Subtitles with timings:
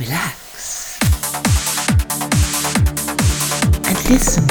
[0.00, 0.98] relax,
[3.84, 4.46] and listen.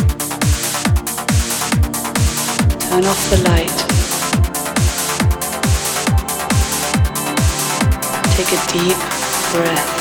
[2.77, 3.79] Turn off the light.
[8.35, 8.97] Take a deep
[9.51, 9.98] breath.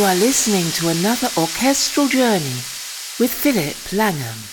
[0.00, 2.56] You are listening to another orchestral journey
[3.20, 4.49] with Philip Langham.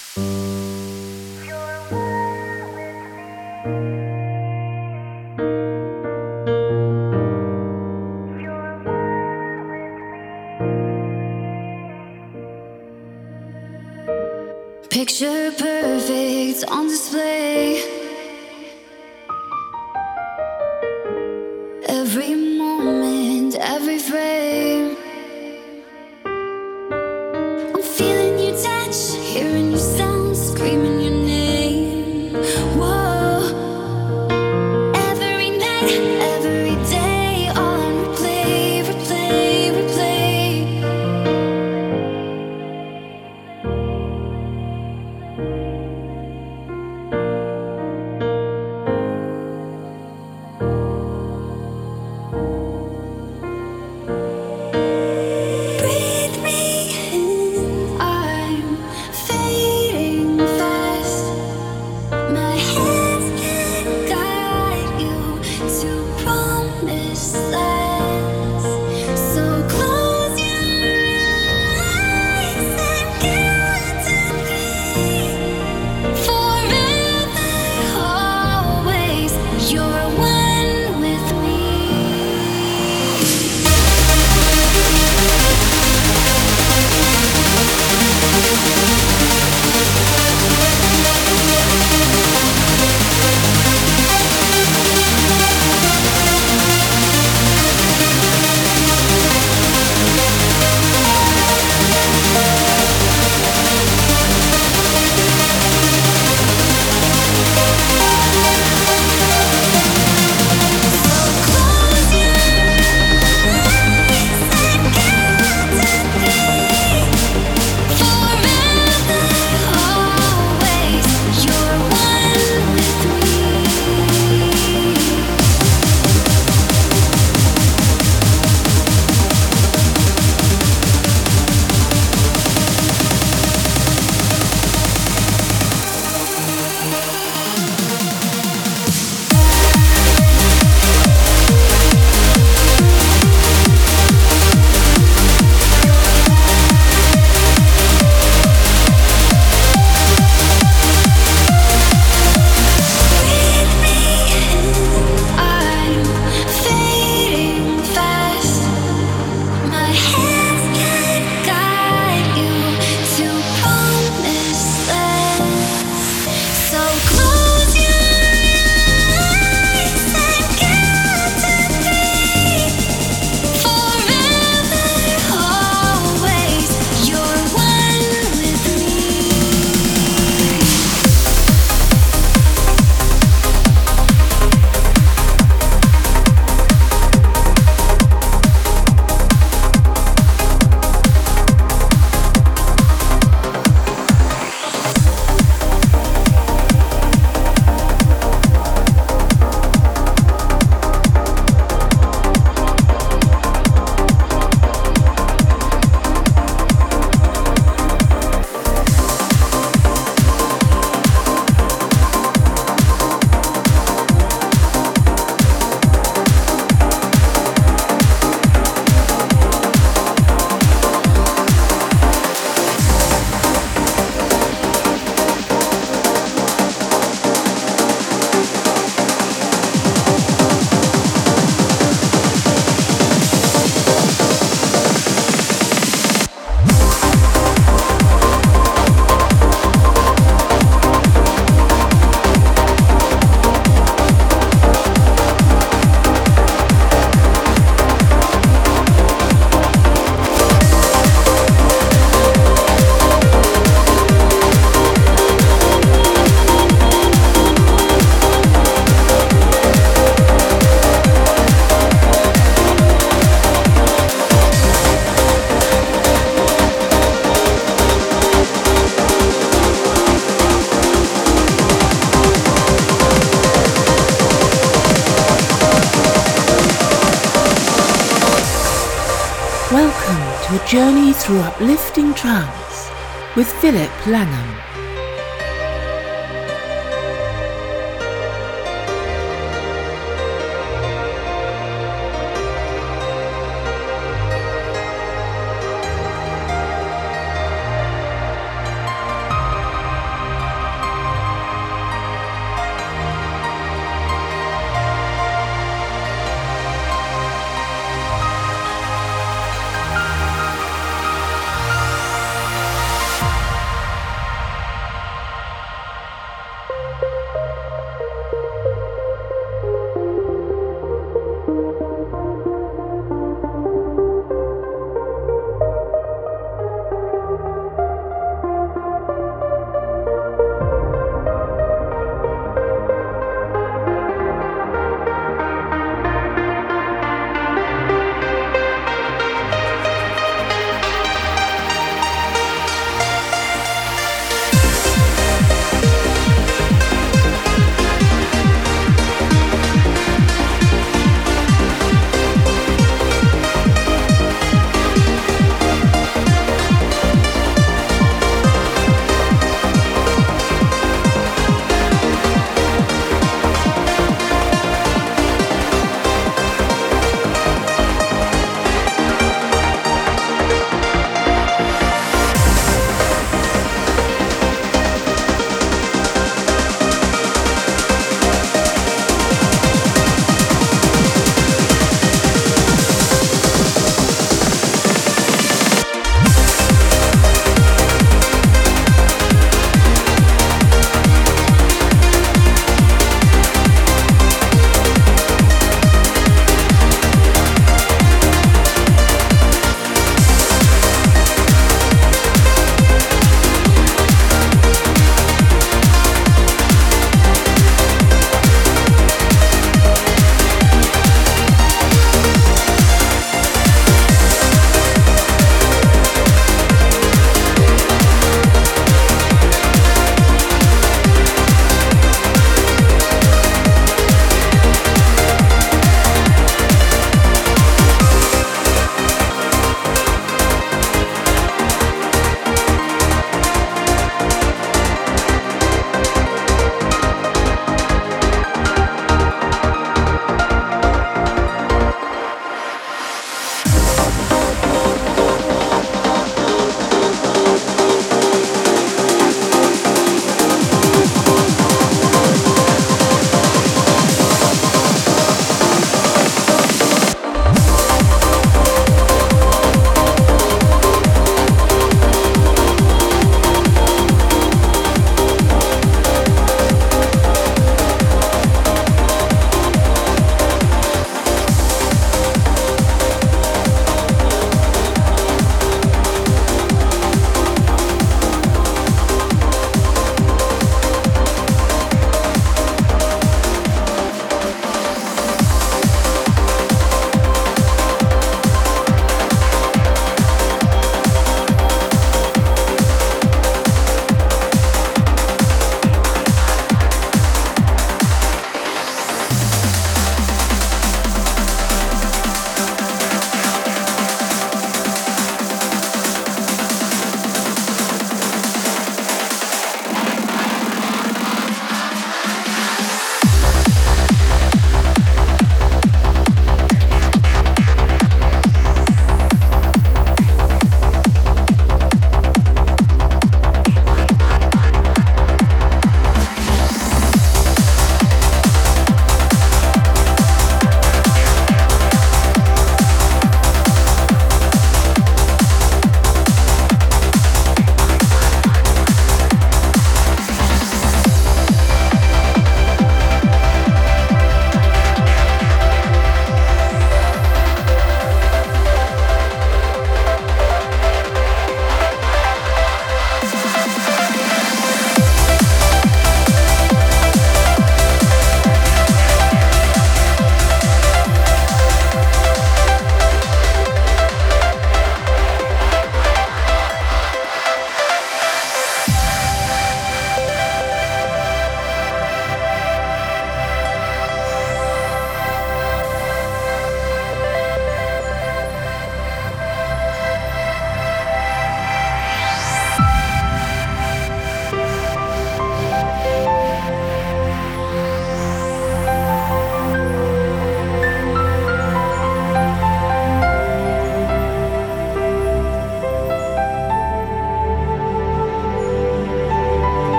[281.28, 282.90] Through uplifting trance
[283.36, 284.77] with Philip Langham.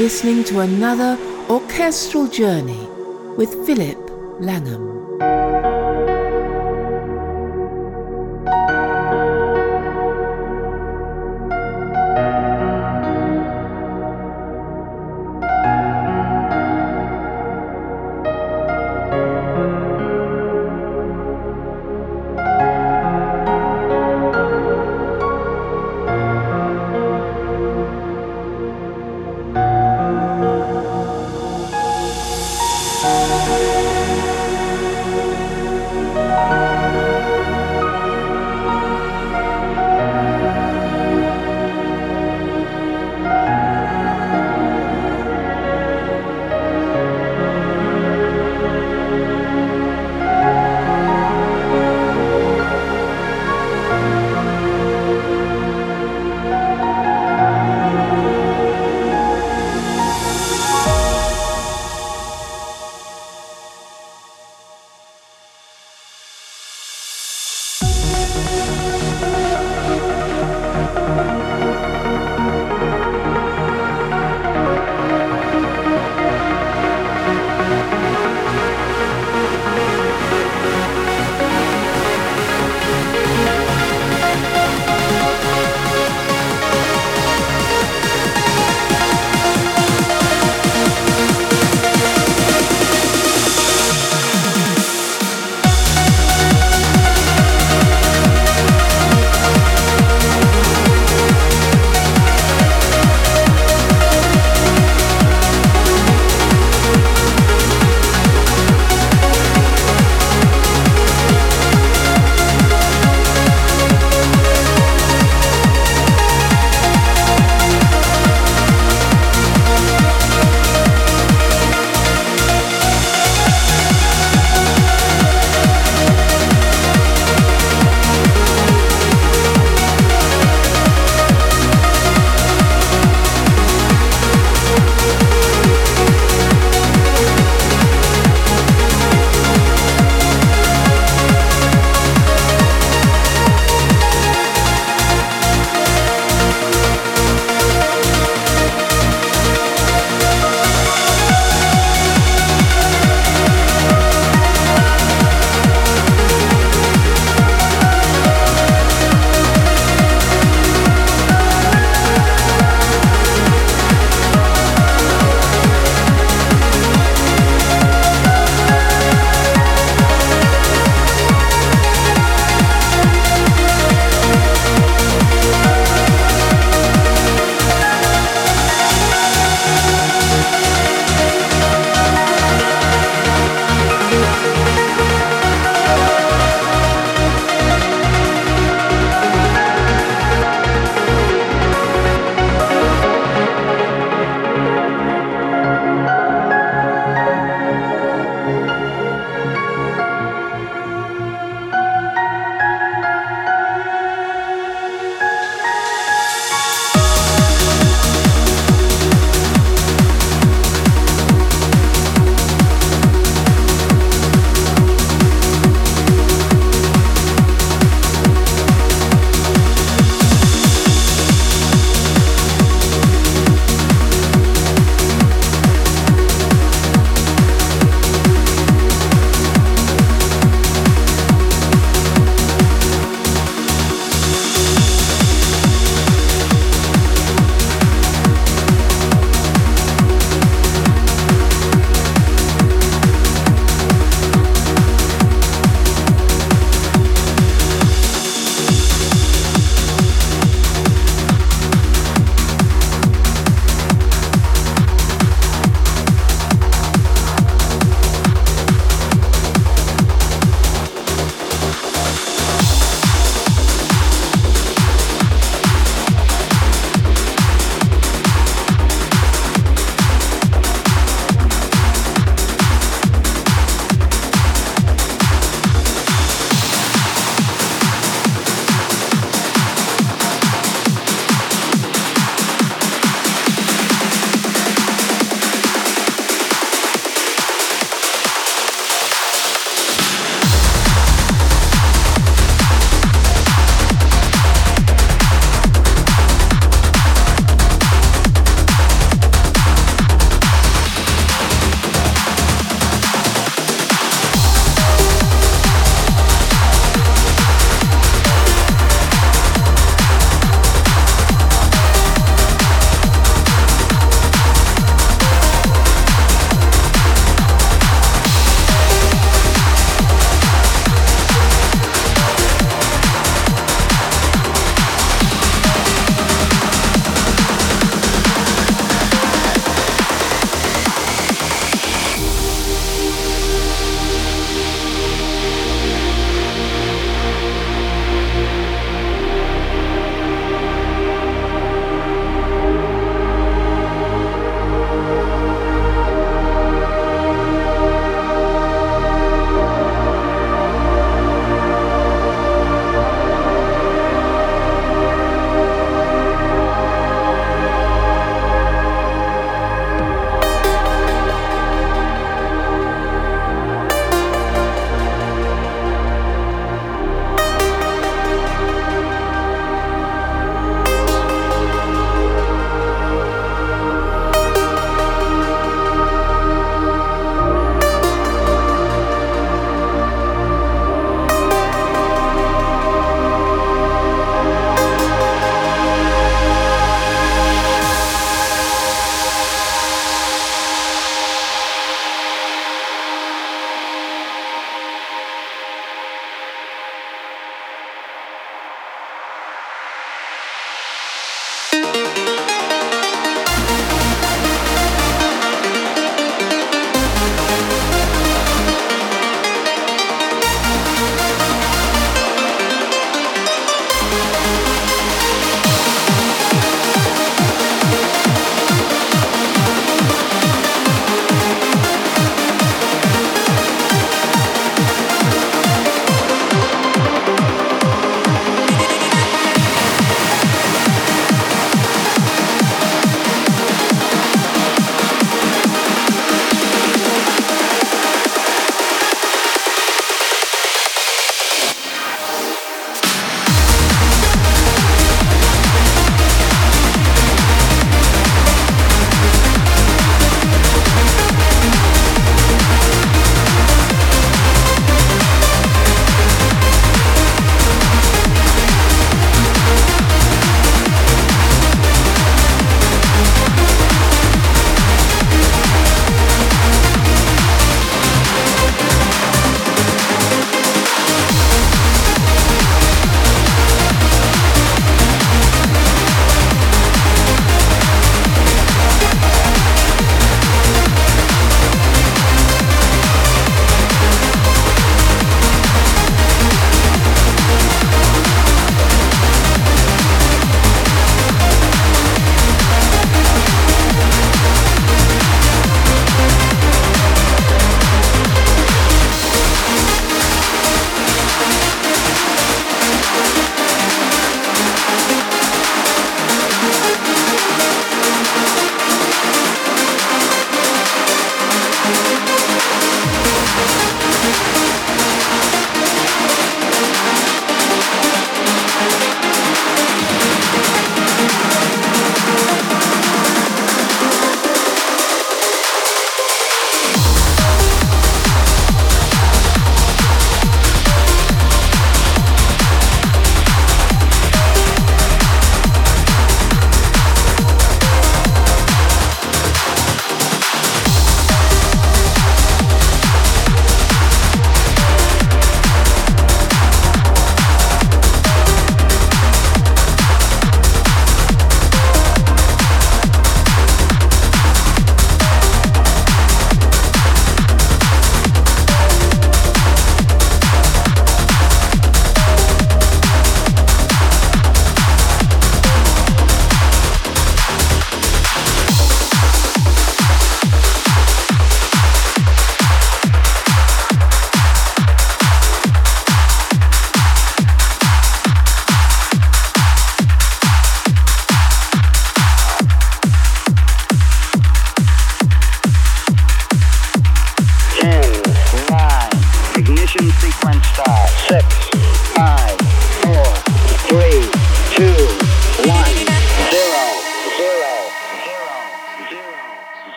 [0.00, 1.18] Listening to another
[1.50, 2.88] orchestral journey
[3.36, 3.98] with Philip
[4.40, 4.99] Langham.